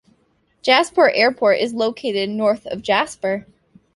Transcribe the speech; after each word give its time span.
Jasper 0.63 1.11
Airport 1.11 1.59
is 1.59 1.75
located 1.75 2.27
north 2.31 2.65
of 2.65 2.81
Jasper. 2.81 3.45